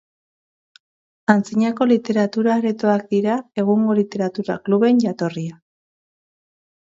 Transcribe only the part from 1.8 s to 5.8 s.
literatura aretoak dira egungo literatura kluben jatorria.